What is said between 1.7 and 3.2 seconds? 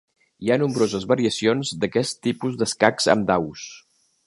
d'aquest tipus d'escacs